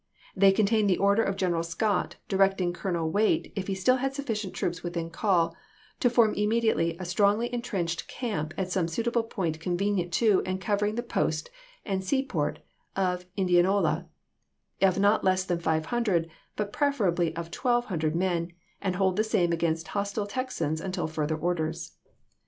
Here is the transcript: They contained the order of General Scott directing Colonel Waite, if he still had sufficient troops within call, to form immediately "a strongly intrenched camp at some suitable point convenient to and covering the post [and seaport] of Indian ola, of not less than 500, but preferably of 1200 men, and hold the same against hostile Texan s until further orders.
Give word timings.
They 0.35 0.51
contained 0.51 0.89
the 0.89 0.97
order 0.97 1.21
of 1.23 1.35
General 1.35 1.61
Scott 1.61 2.15
directing 2.27 2.73
Colonel 2.73 3.11
Waite, 3.11 3.53
if 3.55 3.67
he 3.67 3.75
still 3.75 3.97
had 3.97 4.15
sufficient 4.15 4.55
troops 4.55 4.81
within 4.81 5.11
call, 5.11 5.55
to 5.99 6.09
form 6.09 6.33
immediately 6.33 6.97
"a 6.99 7.05
strongly 7.05 7.53
intrenched 7.53 8.07
camp 8.07 8.51
at 8.57 8.71
some 8.71 8.87
suitable 8.87 9.21
point 9.21 9.59
convenient 9.59 10.11
to 10.13 10.41
and 10.43 10.59
covering 10.59 10.95
the 10.95 11.03
post 11.03 11.51
[and 11.85 12.03
seaport] 12.03 12.61
of 12.95 13.27
Indian 13.37 13.67
ola, 13.67 14.07
of 14.81 14.97
not 14.99 15.23
less 15.23 15.43
than 15.43 15.59
500, 15.59 16.27
but 16.55 16.73
preferably 16.73 17.27
of 17.35 17.53
1200 17.53 18.15
men, 18.15 18.53
and 18.81 18.95
hold 18.95 19.17
the 19.17 19.23
same 19.23 19.51
against 19.53 19.89
hostile 19.89 20.25
Texan 20.25 20.73
s 20.73 20.79
until 20.79 21.05
further 21.05 21.37
orders. 21.37 21.91